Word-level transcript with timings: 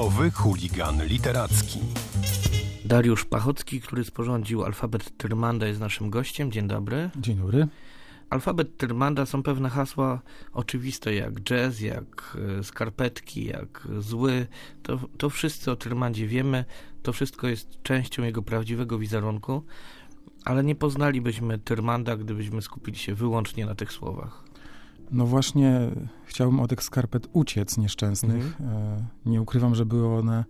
Typowy 0.00 0.30
chuligan 0.30 1.06
literacki. 1.06 1.78
Dariusz 2.84 3.24
Pachocki, 3.24 3.80
który 3.80 4.04
sporządził 4.04 4.64
alfabet 4.64 5.16
Tyrmanda, 5.16 5.66
jest 5.66 5.80
naszym 5.80 6.10
gościem. 6.10 6.52
Dzień 6.52 6.68
dobry. 6.68 7.10
Dzień 7.16 7.36
dobry. 7.36 7.68
Alfabet 8.30 8.76
Tyrmanda 8.76 9.26
są 9.26 9.42
pewne 9.42 9.68
hasła 9.70 10.20
oczywiste, 10.52 11.14
jak 11.14 11.40
jazz, 11.40 11.80
jak 11.80 12.36
e, 12.58 12.64
skarpetki, 12.64 13.44
jak 13.44 13.88
zły. 13.98 14.46
To, 14.82 15.00
to 15.18 15.30
wszyscy 15.30 15.70
o 15.70 15.76
Tyrmandzie 15.76 16.26
wiemy. 16.26 16.64
To 17.02 17.12
wszystko 17.12 17.48
jest 17.48 17.82
częścią 17.82 18.22
jego 18.22 18.42
prawdziwego 18.42 18.98
wizerunku, 18.98 19.64
ale 20.44 20.64
nie 20.64 20.74
poznalibyśmy 20.74 21.58
Tyrmanda, 21.58 22.16
gdybyśmy 22.16 22.62
skupili 22.62 22.98
się 22.98 23.14
wyłącznie 23.14 23.66
na 23.66 23.74
tych 23.74 23.92
słowach. 23.92 24.49
No 25.12 25.26
właśnie, 25.26 25.90
chciałbym 26.24 26.60
od 26.60 26.70
tych 26.70 26.82
skarpet 26.82 27.28
uciec 27.32 27.78
nieszczęsnych. 27.78 28.60
Mhm. 28.60 29.06
Nie 29.26 29.42
ukrywam, 29.42 29.74
że 29.74 29.86
były 29.86 30.14
one 30.18 30.44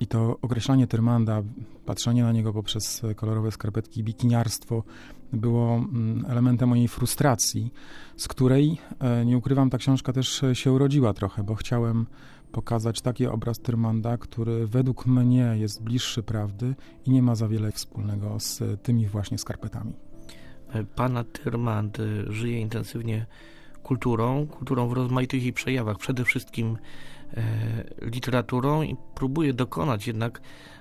i 0.00 0.06
to 0.06 0.38
określanie 0.42 0.86
Tyrmanda, 0.86 1.42
patrzenie 1.86 2.22
na 2.22 2.32
niego 2.32 2.52
poprzez 2.52 3.02
kolorowe 3.16 3.52
skarpetki, 3.52 4.04
bikiniarstwo 4.04 4.82
było 5.32 5.74
mm, 5.74 6.24
elementem 6.28 6.68
mojej 6.68 6.88
frustracji, 6.88 7.72
z 8.16 8.28
której, 8.28 8.78
e, 9.00 9.24
nie 9.24 9.36
ukrywam, 9.36 9.70
ta 9.70 9.78
książka 9.78 10.12
też 10.12 10.44
się 10.52 10.72
urodziła 10.72 11.12
trochę, 11.12 11.42
bo 11.42 11.54
chciałem 11.54 12.06
pokazać 12.52 13.00
taki 13.00 13.26
obraz 13.26 13.58
Tyrmanda, 13.58 14.18
który 14.18 14.66
według 14.66 15.06
mnie 15.06 15.54
jest 15.54 15.82
bliższy 15.82 16.22
prawdy 16.22 16.74
i 17.04 17.10
nie 17.10 17.22
ma 17.22 17.34
za 17.34 17.48
wiele 17.48 17.72
wspólnego 17.72 18.40
z 18.40 18.82
tymi 18.82 19.08
właśnie 19.08 19.38
skarpetami. 19.38 19.92
E, 20.72 20.84
pana 20.84 21.24
Tyrmand 21.24 22.00
e, 22.00 22.32
żyje 22.32 22.60
intensywnie 22.60 23.26
kulturą, 23.86 24.46
kulturą 24.46 24.88
w 24.88 24.92
rozmaitych 24.92 25.42
jej 25.42 25.52
przejawach, 25.52 25.98
przede 25.98 26.24
wszystkim 26.24 26.78
e, 27.36 27.42
literaturą 28.02 28.82
i 28.82 28.96
próbuje 29.14 29.52
dokonać 29.52 30.06
jednak 30.06 30.40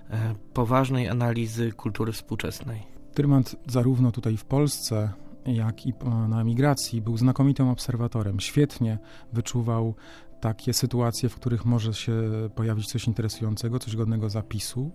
e, 0.09 0.35
poważnej 0.53 1.09
analizy 1.09 1.71
kultury 1.71 2.11
współczesnej. 2.11 2.83
Tyrmand 3.13 3.55
zarówno 3.67 4.11
tutaj 4.11 4.38
w 4.38 4.45
Polsce, 4.45 5.09
jak 5.45 5.85
i 5.85 5.94
na 6.29 6.41
emigracji 6.41 7.02
był 7.02 7.17
znakomitym 7.17 7.67
obserwatorem. 7.67 8.39
Świetnie 8.39 8.97
wyczuwał 9.33 9.95
takie 10.45 10.73
sytuacje, 10.73 11.29
w 11.29 11.35
których 11.35 11.65
może 11.65 11.93
się 11.93 12.13
pojawić 12.55 12.88
coś 12.88 13.07
interesującego, 13.07 13.79
coś 13.79 13.95
godnego 13.95 14.29
zapisu. 14.29 14.91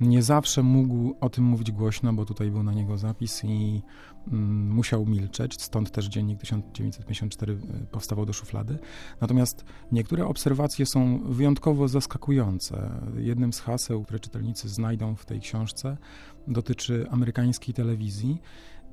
Nie 0.00 0.22
zawsze 0.22 0.62
mógł 0.62 1.16
o 1.20 1.30
tym 1.30 1.44
mówić 1.44 1.72
głośno, 1.72 2.12
bo 2.12 2.24
tutaj 2.24 2.50
był 2.50 2.62
na 2.62 2.72
niego 2.72 2.98
zapis 2.98 3.44
i 3.44 3.82
mm, 4.28 4.70
musiał 4.70 5.06
milczeć, 5.06 5.62
stąd 5.62 5.90
też 5.90 6.06
dziennik 6.06 6.40
1954 6.40 7.52
e, 7.52 7.86
powstawał 7.86 8.26
do 8.26 8.32
szuflady. 8.32 8.78
Natomiast 9.20 9.64
niektóre 9.92 10.26
obserwacje 10.26 10.86
są 10.86 11.20
wyjątkowo 11.24 11.88
zaskakujące. 11.88 12.90
Jednym 13.16 13.52
z 13.52 13.60
haseł, 13.60 14.04
które 14.04 14.20
czytelnicy 14.20 14.68
znajdą 14.68 15.16
w 15.16 15.26
tej 15.26 15.40
książce, 15.40 15.96
dotyczy 16.48 17.06
amerykańskiej 17.10 17.74
telewizji 17.74 18.40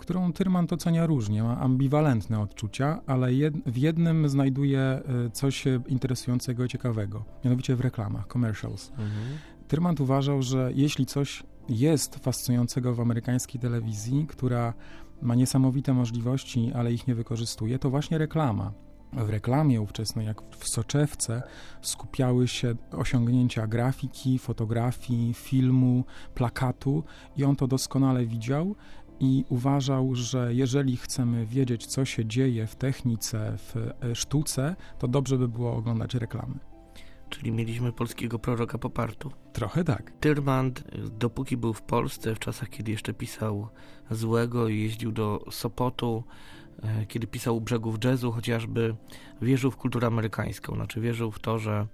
którą 0.04 0.34
Tyrman 0.34 0.68
ocenia 0.72 1.06
różnie, 1.06 1.44
ma 1.44 1.60
ambiwalentne 1.60 2.40
odczucia, 2.40 3.02
ale 3.06 3.34
jed, 3.34 3.54
w 3.66 3.78
jednym 3.78 4.30
znajduje 4.30 4.80
e, 4.80 5.02
coś 5.34 5.66
interesującego 5.88 6.66
i 6.66 6.68
ciekawego, 6.68 7.26
mianowicie 7.46 7.76
w 7.76 7.82
reklamach, 7.82 8.28
commercials. 8.28 8.90
Mhm. 8.90 9.38
Tyrman 9.68 9.96
uważał, 10.00 10.42
że 10.42 10.72
jeśli 10.76 11.06
coś 11.06 11.44
jest 11.70 12.16
fascynującego 12.16 12.94
w 12.94 13.00
amerykańskiej 13.00 13.62
telewizji, 13.62 14.26
która 14.28 14.74
ma 15.22 15.36
niesamowite 15.36 15.94
możliwości, 15.94 16.72
ale 16.76 16.94
ich 16.94 17.08
nie 17.08 17.16
wykorzystuje, 17.16 17.80
to 17.80 17.90
właśnie 17.90 18.18
reklama. 18.18 18.72
W 19.14 19.30
reklamie 19.30 19.82
ówczesnej, 19.82 20.26
jak 20.26 20.42
w 20.58 20.68
soczewce, 20.68 21.44
skupiały 21.82 22.48
się 22.48 22.76
osiągnięcia 22.92 23.68
grafiki, 23.68 24.40
fotografii, 24.40 25.34
filmu, 25.34 26.04
plakatu 26.36 27.04
i 27.38 27.44
on 27.44 27.56
to 27.56 27.68
doskonale 27.68 28.26
widział 28.26 28.76
i 29.20 29.46
uważał, 29.50 30.16
że 30.16 30.54
jeżeli 30.54 30.98
chcemy 30.98 31.46
wiedzieć, 31.46 31.86
co 31.86 32.06
się 32.06 32.26
dzieje 32.26 32.68
w 32.68 32.76
technice, 32.76 33.58
w 33.58 33.76
e, 33.76 34.16
sztuce, 34.16 34.76
to 35.00 35.08
dobrze 35.08 35.38
by 35.38 35.48
było 35.48 35.74
oglądać 35.76 36.16
reklamy. 36.16 36.60
Czyli 37.30 37.52
mieliśmy 37.52 37.92
polskiego 37.92 38.40
proroka 38.40 38.78
popartu. 38.78 39.32
Trochę 39.54 39.84
tak. 39.84 40.12
Tyrmand, 40.20 40.84
dopóki 41.20 41.58
był 41.58 41.74
w 41.74 41.82
Polsce, 41.82 42.36
w 42.36 42.40
czasach, 42.40 42.70
kiedy 42.70 42.92
jeszcze 42.92 43.14
pisał 43.14 43.68
złego 44.12 44.68
i 44.68 44.80
jeździł 44.80 45.12
do 45.12 45.46
Sopotu, 45.52 46.24
e, 46.84 47.06
kiedy 47.06 47.28
pisał 47.28 47.58
u 47.58 47.62
brzegów 47.62 48.04
jazzu, 48.04 48.32
chociażby 48.32 48.96
wierzył 49.42 49.72
w 49.72 49.78
kulturę 49.78 50.08
amerykańską. 50.08 50.76
Znaczy 50.76 51.02
wierzył 51.02 51.32
w 51.32 51.40
to, 51.40 51.60
że 51.60 51.88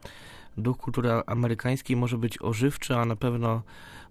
duch 0.57 0.77
kultury 0.77 1.11
amerykańskiej 1.25 1.95
może 1.95 2.17
być 2.17 2.41
ożywczy, 2.41 2.95
a 2.95 3.05
na 3.05 3.15
pewno 3.15 3.61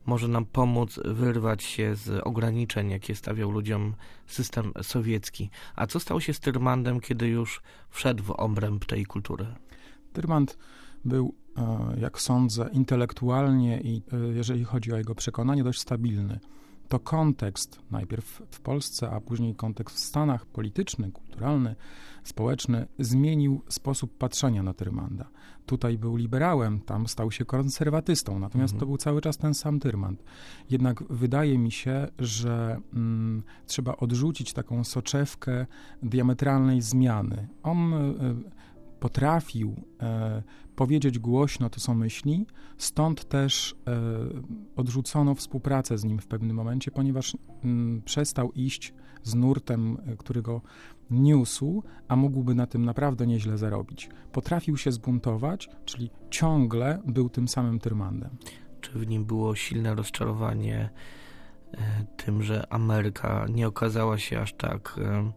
może 0.06 0.28
nam 0.28 0.46
pomóc 0.46 1.00
wyrwać 1.04 1.62
się 1.62 1.94
z 1.94 2.22
ograniczeń, 2.24 2.90
jakie 2.90 3.14
stawiał 3.14 3.50
ludziom 3.50 3.94
system 4.26 4.72
sowiecki. 4.82 5.50
A 5.76 5.86
co 5.86 6.00
stało 6.00 6.20
się 6.20 6.34
z 6.34 6.40
Tyrmandem, 6.40 7.00
kiedy 7.00 7.28
już 7.28 7.62
wszedł 7.90 8.24
w 8.24 8.30
obręb 8.30 8.84
tej 8.84 9.06
kultury? 9.06 9.46
Tyrmand 10.12 10.58
był, 11.04 11.34
e, 11.56 12.00
jak 12.00 12.20
sądzę, 12.20 12.68
intelektualnie 12.72 13.80
i 13.80 14.02
e, 14.12 14.16
jeżeli 14.18 14.64
chodzi 14.64 14.92
o 14.92 14.96
jego 14.96 15.14
przekonanie, 15.14 15.64
dość 15.64 15.80
stabilny 15.80 16.40
to 16.88 16.98
kontekst, 16.98 17.80
najpierw 17.90 18.42
w 18.50 18.60
Polsce, 18.60 19.10
a 19.10 19.20
później 19.20 19.54
kontekst 19.54 19.96
w 19.96 20.00
Stanach, 20.00 20.46
polityczny, 20.46 21.12
kulturalny, 21.12 21.76
społeczny, 22.24 22.86
zmienił 22.98 23.62
sposób 23.68 24.18
patrzenia 24.18 24.62
na 24.62 24.74
Tyrmanda. 24.74 25.28
Tutaj 25.66 25.98
był 25.98 26.16
liberałem, 26.16 26.80
tam 26.80 27.06
stał 27.06 27.30
się 27.30 27.44
konserwatystą, 27.44 28.38
natomiast 28.38 28.72
mhm. 28.72 28.80
to 28.80 28.86
był 28.86 28.96
cały 28.96 29.20
czas 29.20 29.36
ten 29.38 29.54
sam 29.54 29.80
Tyrmand. 29.80 30.24
Jednak 30.70 31.02
wydaje 31.02 31.58
mi 31.58 31.72
się, 31.72 32.08
że 32.18 32.80
mm, 32.94 33.42
trzeba 33.66 33.96
odrzucić 33.96 34.52
taką 34.52 34.84
soczewkę 34.84 35.66
diametralnej 36.02 36.82
zmiany. 36.82 37.48
On 37.62 37.92
y, 37.94 38.14
potrafił 39.00 39.76
e, 40.00 40.42
powiedzieć 40.76 41.18
głośno 41.18 41.70
to, 41.70 41.80
co 41.80 41.94
myśli, 41.94 42.46
stąd 42.78 43.28
też 43.28 43.74
e, 43.86 44.00
odrzucono 44.76 45.34
współpracę 45.34 45.98
z 45.98 46.04
nim 46.04 46.18
w 46.18 46.26
pewnym 46.26 46.56
momencie, 46.56 46.90
ponieważ 46.90 47.34
m, 47.34 47.40
mm, 47.64 48.02
przestał 48.02 48.52
iść 48.52 48.94
z 49.22 49.34
nurtem, 49.34 49.98
e, 50.06 50.16
który 50.16 50.42
go 50.42 50.60
niósł, 51.10 51.82
a 52.08 52.16
mógłby 52.16 52.54
na 52.54 52.66
tym 52.66 52.84
naprawdę 52.84 53.26
nieźle 53.26 53.58
zarobić. 53.58 54.08
Potrafił 54.32 54.76
się 54.76 54.92
zbuntować, 54.92 55.68
czyli 55.84 56.10
ciągle 56.30 57.02
był 57.06 57.28
tym 57.28 57.48
samym 57.48 57.78
Tyrmandem. 57.78 58.30
Czy 58.80 58.92
w 58.92 59.06
nim 59.06 59.24
było 59.24 59.54
silne 59.54 59.94
rozczarowanie 59.94 60.90
e, 61.72 62.04
tym, 62.16 62.42
że 62.42 62.72
Ameryka 62.72 63.46
nie 63.50 63.68
okazała 63.68 64.18
się 64.18 64.40
aż 64.40 64.52
tak 64.52 65.00
e, 65.02 65.32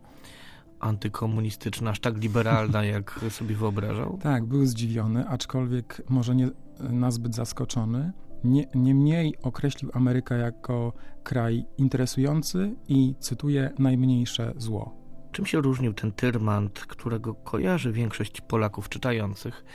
antykomunistyczna, 0.82 1.92
aż 1.92 2.00
tak 2.00 2.18
liberalna, 2.18 2.84
jak 2.96 3.20
sobie 3.30 3.56
wyobrażał? 3.56 4.20
Tak, 4.22 4.46
był 4.46 4.66
zdziwiony, 4.66 5.28
aczkolwiek 5.28 6.02
może 6.10 6.36
nie 6.36 6.50
nazbyt 6.80 7.36
zaskoczony. 7.36 8.12
Nie, 8.44 8.68
niemniej 8.76 9.36
określił 9.42 9.92
Amerykę 9.94 10.38
jako 10.38 10.94
kraj 11.24 11.66
interesujący 11.78 12.76
i, 12.88 13.16
cytuję, 13.20 13.70
najmniejsze 13.80 14.54
zło. 14.58 15.02
Czym 15.32 15.46
się 15.46 15.62
różnił 15.62 15.94
ten 15.94 16.12
Tyrmand, 16.12 16.80
którego 16.80 17.34
kojarzy 17.34 17.92
większość 17.92 18.42
Polaków 18.42 18.90
czytających? 18.90 19.66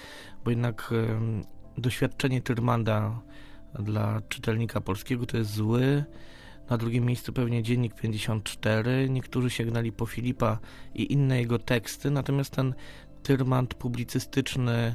Bo 0.45 0.51
jednak 0.51 0.93
y, 0.93 1.81
doświadczenie 1.81 2.43
Tyrmanda 2.43 3.21
dla 3.79 4.21
czytelnika 4.29 4.81
polskiego 4.81 5.27
to 5.27 5.37
jest 5.37 5.51
zły, 5.51 6.05
na 6.71 6.77
drugim 6.77 7.05
miejscu 7.05 7.33
pewnie 7.33 7.63
Dziennik 7.63 7.95
54. 7.95 9.11
Niektórzy 9.11 9.51
sięgnęli 9.51 9.93
po 9.93 10.07
Filipa 10.07 10.59
i 10.95 11.13
inne 11.13 11.41
jego 11.41 11.59
teksty, 11.59 12.11
natomiast 12.11 12.51
ten 12.51 12.75
tyrmand 13.23 13.75
publicystyczny 13.75 14.95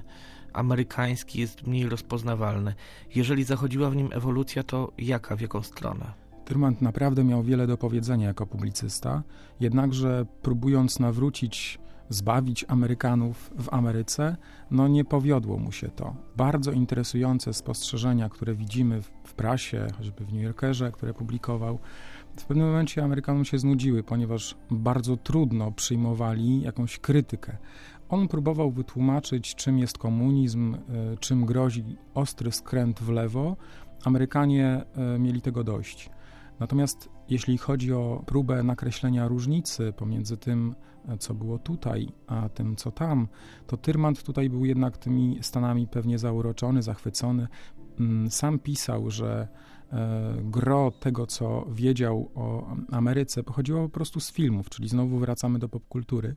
amerykański 0.54 1.42
jest 1.42 1.68
mniej 1.68 1.90
rozpoznawalny. 1.90 2.74
Jeżeli 3.16 3.44
zachodziła 3.44 3.90
w 3.90 3.96
nim 3.96 4.10
ewolucja, 4.14 4.64
to 4.64 4.92
jaka, 4.98 5.36
w 5.36 5.42
jaką 5.42 5.62
stronę? 5.64 6.14
Tyrmand 6.46 6.82
naprawdę 6.82 7.24
miał 7.24 7.44
wiele 7.44 7.68
do 7.68 7.78
powiedzenia 7.78 8.28
jako 8.28 8.48
publicysta, 8.48 9.24
jednakże 9.60 10.26
próbując 10.42 11.00
nawrócić 11.00 11.80
zbawić 12.12 12.66
Amerykanów 12.68 13.52
w 13.60 13.74
Ameryce, 13.74 14.38
no 14.72 14.88
nie 14.88 15.06
powiodło 15.06 15.58
mu 15.58 15.72
się 15.72 15.90
to. 15.90 16.16
Bardzo 16.38 16.72
interesujące 16.72 17.54
spostrzeżenia, 17.54 18.30
które 18.30 18.56
widzimy 18.56 19.02
w 19.02 19.34
prasie, 19.34 19.88
choćby 19.98 20.26
w 20.26 20.34
New 20.34 20.44
Yorkerze, 20.44 20.92
które 20.92 21.14
publikował, 21.14 21.80
w 22.38 22.46
pewnym 22.46 22.68
momencie 22.68 23.04
Amerykanom 23.04 23.46
się 23.46 23.60
znudziły, 23.60 24.04
ponieważ 24.04 24.56
bardzo 24.72 25.18
trudno 25.18 25.72
przyjmowali 25.72 26.62
jakąś 26.62 27.00
krytykę. 27.00 27.58
On 28.10 28.28
próbował 28.28 28.72
wytłumaczyć, 28.72 29.56
czym 29.56 29.80
jest 29.80 29.98
komunizm, 29.98 30.76
e, 30.76 31.18
czym 31.20 31.46
grozi 31.46 31.84
ostry 32.14 32.52
skręt 32.52 33.00
w 33.00 33.10
lewo. 33.10 33.56
Amerykanie 34.06 34.84
e, 34.96 35.20
mieli 35.20 35.42
tego 35.42 35.64
dość. 35.64 36.10
Natomiast 36.60 37.10
jeśli 37.30 37.58
chodzi 37.58 37.94
o 37.94 38.24
próbę 38.26 38.64
nakreślenia 38.64 39.28
różnicy 39.28 39.94
pomiędzy 39.94 40.38
tym, 40.38 40.76
co 41.20 41.34
było 41.34 41.60
tutaj, 41.60 42.08
a 42.28 42.50
tym, 42.50 42.76
co 42.76 42.92
tam, 42.92 43.28
to 43.68 43.78
Tyrmand 43.78 44.24
tutaj 44.24 44.50
był 44.50 44.66
jednak 44.66 44.98
tymi 44.98 45.38
stanami 45.42 45.88
pewnie 45.88 46.20
zauroczony, 46.20 46.82
zachwycony. 46.82 47.48
Mm, 48.00 48.32
sam 48.32 48.60
pisał, 48.60 49.12
że 49.12 49.48
e, 49.94 50.38
gro 50.44 50.92
tego, 50.92 51.28
co 51.28 51.66
wiedział 51.72 52.32
o 52.36 52.76
Ameryce, 52.92 53.44
pochodziło 53.44 53.84
po 53.84 53.90
prostu 53.90 54.20
z 54.20 54.32
filmów, 54.32 54.70
czyli 54.70 54.90
znowu 54.90 55.20
wracamy 55.20 55.60
do 55.60 55.70
popkultury. 55.70 56.36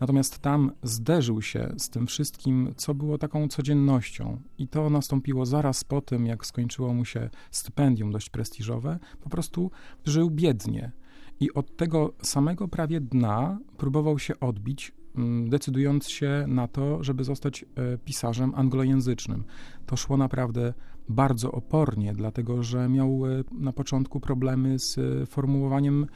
Natomiast 0.00 0.38
tam 0.38 0.72
zderzył 0.82 1.42
się 1.42 1.74
z 1.78 1.90
tym 1.90 2.06
wszystkim, 2.06 2.74
co 2.76 2.94
było 2.94 3.18
taką 3.18 3.48
codziennością. 3.48 4.40
I 4.58 4.68
to 4.68 4.90
nastąpiło 4.90 5.46
zaraz 5.46 5.84
po 5.84 6.00
tym, 6.00 6.26
jak 6.26 6.46
skończyło 6.46 6.94
mu 6.94 7.04
się 7.04 7.30
stypendium 7.50 8.12
dość 8.12 8.30
prestiżowe. 8.30 8.98
Po 9.20 9.30
prostu 9.30 9.70
żył 10.04 10.30
biednie. 10.30 10.92
I 11.40 11.52
od 11.52 11.76
tego 11.76 12.12
samego 12.22 12.68
prawie 12.68 13.00
dna 13.00 13.58
próbował 13.76 14.18
się 14.18 14.40
odbić, 14.40 14.92
mm, 15.16 15.50
decydując 15.50 16.08
się 16.08 16.44
na 16.48 16.68
to, 16.68 17.04
żeby 17.04 17.24
zostać 17.24 17.62
e, 17.62 17.98
pisarzem 17.98 18.52
anglojęzycznym. 18.54 19.44
To 19.86 19.96
szło 19.96 20.16
naprawdę 20.16 20.74
bardzo 21.08 21.52
opornie, 21.52 22.12
dlatego 22.12 22.62
że 22.62 22.88
miał 22.88 23.26
e, 23.26 23.44
na 23.52 23.72
początku 23.72 24.20
problemy 24.20 24.78
z 24.78 24.98
e, 24.98 25.26
formułowaniem 25.26 26.06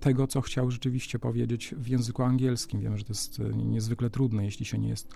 tego, 0.00 0.26
co 0.26 0.40
chciał 0.40 0.70
rzeczywiście 0.70 1.18
powiedzieć 1.18 1.74
w 1.78 1.88
języku 1.88 2.22
angielskim. 2.22 2.80
Wiemy, 2.80 2.98
że 2.98 3.04
to 3.04 3.10
jest 3.10 3.40
e, 3.40 3.56
niezwykle 3.56 4.10
trudne, 4.10 4.44
jeśli 4.44 4.66
się 4.66 4.78
nie 4.78 4.88
jest 4.88 5.08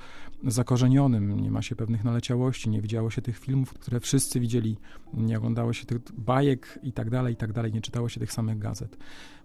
zakorzenionym, 0.44 1.40
nie 1.40 1.50
ma 1.50 1.62
się 1.62 1.76
pewnych 1.76 2.04
naleciałości, 2.04 2.70
nie 2.70 2.82
widziało 2.82 3.10
się 3.10 3.22
tych 3.22 3.38
filmów, 3.38 3.74
które 3.74 4.00
wszyscy 4.00 4.40
widzieli, 4.40 4.76
nie 5.14 5.38
oglądało 5.38 5.72
się 5.72 5.86
tych 5.86 5.98
bajek 6.18 6.78
i 6.82 6.92
tak 6.92 7.10
dalej, 7.10 7.34
i 7.34 7.36
tak 7.36 7.52
dalej, 7.52 7.72
nie 7.72 7.80
czytało 7.80 8.08
się 8.08 8.20
tych 8.20 8.32
samych 8.32 8.58
gazet. 8.58 8.96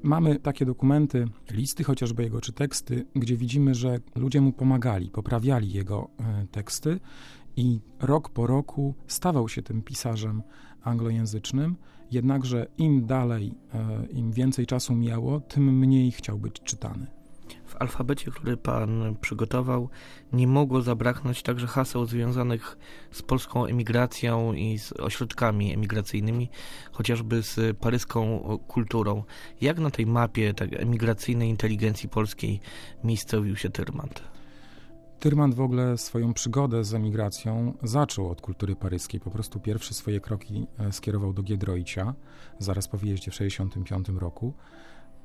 Mamy 0.04 0.40
takie 0.40 0.66
dokumenty, 0.66 1.26
listy 1.52 1.84
chociażby 1.84 2.24
jego, 2.24 2.42
czy 2.42 2.54
teksty, 2.54 3.06
gdzie 3.16 3.38
widzimy, 3.38 3.76
że 3.76 4.00
ludzie 4.16 4.42
mu 4.42 4.54
pomagali, 4.54 5.10
poprawiali 5.10 5.74
jego 5.74 6.10
e, 6.20 6.48
teksty 6.52 7.00
i 7.56 7.80
rok 8.00 8.30
po 8.30 8.48
roku 8.48 8.96
stawał 9.08 9.50
się 9.50 9.62
tym 9.62 9.82
pisarzem 9.82 10.44
anglojęzycznym, 10.84 11.76
jednakże 12.12 12.68
im 12.78 13.06
dalej, 13.06 13.54
e, 13.74 14.06
im 14.12 14.32
więcej 14.32 14.66
czasu 14.66 14.96
miało, 14.96 15.40
tym 15.40 15.78
mniej 15.78 16.12
chciał 16.12 16.38
być 16.38 16.62
czytany. 16.64 17.08
W 17.66 17.76
alfabecie, 17.76 18.32
który 18.32 18.58
pan 18.58 19.16
przygotował, 19.22 19.90
nie 20.34 20.48
mogło 20.48 20.82
zabraknąć 20.82 21.44
także 21.44 21.68
haseł 21.68 22.06
związanych 22.06 22.78
z 23.12 23.22
polską 23.22 23.66
emigracją 23.66 24.54
i 24.54 24.80
z 24.80 24.94
ośrodkami 24.94 25.74
emigracyjnymi, 25.74 26.50
chociażby 26.92 27.44
z 27.44 27.78
paryską 27.78 28.40
kulturą. 28.68 29.24
Jak 29.62 29.80
na 29.80 29.92
tej 29.92 30.06
mapie 30.06 30.54
tak 30.54 30.74
emigracyjnej 30.74 31.50
inteligencji 31.50 32.10
polskiej 32.10 32.60
miejscowił 33.04 33.56
się 33.56 33.70
Tyrmand? 33.70 34.39
Tyrman 35.20 35.54
w 35.54 35.62
ogóle 35.62 35.98
swoją 35.98 36.34
przygodę 36.34 36.84
z 36.84 36.94
emigracją 36.94 37.74
zaczął 37.84 38.30
od 38.30 38.42
kultury 38.42 38.76
paryskiej. 38.76 39.20
Po 39.20 39.32
prostu 39.32 39.60
pierwsze 39.60 39.94
swoje 39.94 40.20
kroki 40.20 40.68
e, 40.80 40.92
skierował 40.92 41.34
do 41.34 41.44
Giedroycia, 41.44 42.14
zaraz 42.60 42.88
po 42.88 42.98
wyjeździe 42.98 43.32
w 43.32 43.34
1965 43.34 44.20
roku. 44.20 44.54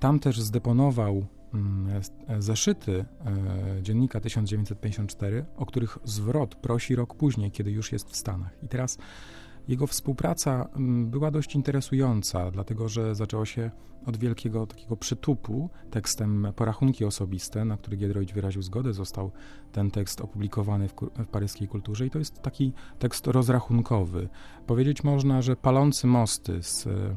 Tam 0.01 0.21
też 0.21 0.41
zdeponował 0.41 1.27
mm, 1.55 2.03
e, 2.29 2.43
zeszyty 2.43 3.05
e, 3.27 3.83
dziennika 3.83 4.21
1954, 4.21 5.45
o 5.57 5.67
których 5.67 5.99
zwrot 6.05 6.55
prosi 6.55 6.97
rok 6.97 7.15
później, 7.15 7.51
kiedy 7.51 7.71
już 7.71 7.93
jest 7.93 8.11
w 8.11 8.17
Stanach. 8.17 8.51
I 8.63 8.69
teraz 8.69 8.99
jego 9.69 9.87
współpraca 9.87 10.69
mm, 10.77 11.11
była 11.11 11.31
dość 11.31 11.55
interesująca, 11.55 12.51
dlatego 12.51 12.89
że 12.89 13.15
zaczęło 13.15 13.45
się 13.45 13.71
od 14.07 14.17
wielkiego 14.17 14.67
takiego 14.67 14.97
przytupu 14.97 15.71
tekstem 15.91 16.49
Porachunki 16.57 17.05
osobiste, 17.05 17.65
na 17.65 17.77
który 17.77 17.97
Giedroyć 17.97 18.33
wyraził 18.33 18.63
zgodę. 18.63 18.93
Został 18.93 19.31
ten 19.73 19.91
tekst 19.91 20.21
opublikowany 20.21 20.89
w, 20.89 20.95
w 21.19 21.27
paryskiej 21.27 21.69
kulturze 21.69 22.07
i 22.07 22.11
to 22.11 22.19
jest 22.19 22.43
taki 22.43 22.73
tekst 22.99 23.27
rozrachunkowy. 23.27 24.29
Powiedzieć 24.67 25.05
można, 25.05 25.43
że 25.43 25.57
palący 25.57 26.07
mosty 26.07 26.63
z 26.63 26.87
e, 26.87 27.17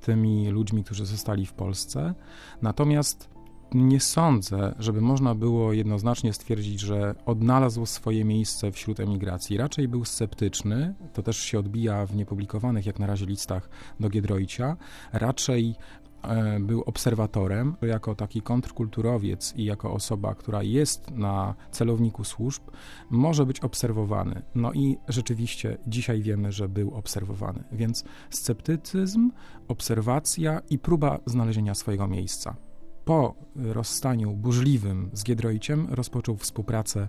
tymi 0.00 0.48
ludźmi, 0.48 0.84
którzy 0.84 1.06
zostali 1.06 1.46
w 1.46 1.52
Polsce. 1.52 2.14
Natomiast 2.62 3.29
nie 3.74 4.00
sądzę, 4.00 4.74
żeby 4.78 5.00
można 5.00 5.34
było 5.34 5.72
jednoznacznie 5.72 6.32
stwierdzić, 6.32 6.80
że 6.80 7.14
odnalazł 7.26 7.86
swoje 7.86 8.24
miejsce 8.24 8.72
wśród 8.72 9.00
emigracji. 9.00 9.56
Raczej 9.56 9.88
był 9.88 10.04
sceptyczny, 10.04 10.94
to 11.12 11.22
też 11.22 11.38
się 11.38 11.58
odbija 11.58 12.06
w 12.06 12.16
niepublikowanych 12.16 12.86
jak 12.86 12.98
na 12.98 13.06
razie 13.06 13.26
listach 13.26 13.68
do 14.00 14.08
Giedroycia. 14.08 14.76
Raczej 15.12 15.74
e, 16.22 16.60
był 16.60 16.82
obserwatorem, 16.82 17.76
jako 17.82 18.14
taki 18.14 18.42
kontrkulturowiec 18.42 19.54
i 19.56 19.64
jako 19.64 19.92
osoba, 19.92 20.34
która 20.34 20.62
jest 20.62 21.10
na 21.10 21.54
celowniku 21.70 22.24
służb, 22.24 22.62
może 23.10 23.46
być 23.46 23.60
obserwowany. 23.60 24.42
No 24.54 24.72
i 24.72 24.96
rzeczywiście 25.08 25.78
dzisiaj 25.86 26.22
wiemy, 26.22 26.52
że 26.52 26.68
był 26.68 26.94
obserwowany. 26.94 27.64
Więc 27.72 28.04
sceptycyzm, 28.30 29.30
obserwacja 29.68 30.60
i 30.70 30.78
próba 30.78 31.18
znalezienia 31.26 31.74
swojego 31.74 32.06
miejsca 32.08 32.69
po 33.04 33.34
rozstaniu 33.54 34.32
burzliwym 34.32 35.10
z 35.12 35.24
Giedroyciem 35.24 35.86
rozpoczął 35.90 36.36
współpracę 36.36 37.08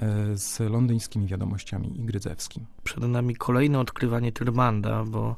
e, 0.00 0.36
z 0.36 0.60
londyńskimi 0.60 1.26
wiadomościami 1.26 2.00
i 2.00 2.04
Grydzewskim. 2.04 2.66
Przed 2.82 3.04
nami 3.04 3.36
kolejne 3.36 3.80
odkrywanie 3.80 4.32
Tyrmanda, 4.32 5.04
bo 5.04 5.36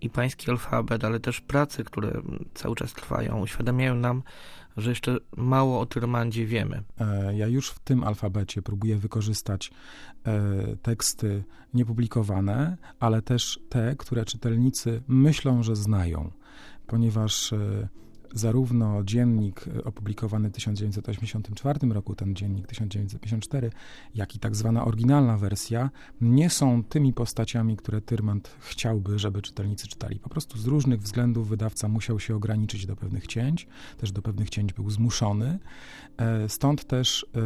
i 0.00 0.10
pański 0.10 0.50
alfabet, 0.50 1.04
ale 1.04 1.20
też 1.20 1.40
prace, 1.40 1.84
które 1.84 2.22
cały 2.54 2.76
czas 2.76 2.92
trwają, 2.92 3.40
uświadamiają 3.40 3.94
nam, 3.94 4.22
że 4.76 4.90
jeszcze 4.90 5.16
mało 5.36 5.80
o 5.80 5.86
Tyrmandzie 5.86 6.46
wiemy. 6.46 6.82
E, 7.00 7.36
ja 7.36 7.46
już 7.46 7.70
w 7.70 7.78
tym 7.78 8.04
alfabecie 8.04 8.62
próbuję 8.62 8.96
wykorzystać 8.96 9.70
e, 10.24 10.76
teksty 10.76 11.44
niepublikowane, 11.74 12.76
ale 13.00 13.22
też 13.22 13.60
te, 13.68 13.96
które 13.96 14.24
czytelnicy 14.24 15.02
myślą, 15.08 15.62
że 15.62 15.76
znają, 15.76 16.30
ponieważ 16.86 17.54
zarówno 18.34 19.04
dziennik 19.04 19.64
opublikowany 19.84 20.48
w 20.48 20.52
1984 20.52 21.88
roku, 21.88 22.14
ten 22.14 22.34
dziennik 22.34 22.66
1954, 22.66 23.70
jak 24.14 24.34
i 24.34 24.38
tak 24.38 24.56
zwana 24.56 24.84
oryginalna 24.84 25.36
wersja, 25.36 25.90
nie 26.20 26.50
są 26.50 26.84
tymi 26.84 27.12
postaciami, 27.12 27.76
które 27.76 28.00
Tyrmand 28.00 28.56
chciałby, 28.60 29.18
żeby 29.18 29.42
czytelnicy 29.42 29.88
czytali. 29.88 30.18
Po 30.18 30.28
prostu 30.28 30.58
z 30.58 30.66
różnych 30.66 31.02
względów 31.02 31.48
wydawca 31.48 31.88
musiał 31.88 32.20
się 32.20 32.36
ograniczyć 32.36 32.86
do 32.86 32.96
pewnych 32.96 33.26
cięć, 33.26 33.66
też 33.98 34.12
do 34.12 34.22
pewnych 34.22 34.50
cięć 34.50 34.72
był 34.72 34.90
zmuszony. 34.90 35.58
E, 36.16 36.48
stąd 36.48 36.84
też 36.84 37.26
e, 37.34 37.40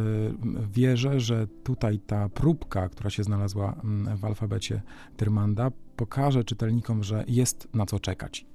wierzę, 0.71 1.19
że 1.19 1.47
tutaj 1.47 1.99
ta 1.99 2.29
próbka, 2.29 2.89
która 2.89 3.09
się 3.09 3.23
znalazła 3.23 3.75
mm, 3.83 4.17
w 4.17 4.25
alfabecie 4.25 4.81
Tyrmanda, 5.17 5.71
pokaże 5.95 6.43
czytelnikom, 6.43 7.03
że 7.03 7.25
jest 7.27 7.67
na 7.73 7.85
co 7.85 7.99
czekać 7.99 8.45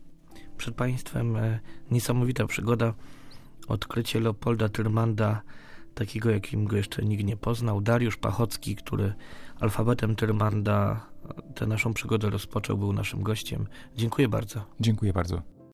przed 0.56 0.74
Państwem 0.74 1.36
e, 1.36 1.60
niesamowita 1.90 2.46
przygoda, 2.46 2.94
odkrycie 3.68 4.20
Leopolda 4.20 4.68
Tyrmanda, 4.68 5.42
takiego 5.94 6.30
jakim 6.30 6.64
go 6.64 6.76
jeszcze 6.76 7.02
nikt 7.02 7.24
nie 7.24 7.36
poznał. 7.36 7.80
Dariusz 7.80 8.16
Pachocki, 8.16 8.76
który 8.76 9.12
alfabetem 9.60 10.16
Tyrmanda 10.16 11.06
tę 11.54 11.66
naszą 11.66 11.94
przygodę 11.94 12.30
rozpoczął, 12.30 12.78
był 12.78 12.92
naszym 12.92 13.22
gościem. 13.22 13.66
Dziękuję 13.96 14.28
bardzo. 14.28 14.64
Dziękuję 14.80 15.12
bardzo. 15.12 15.59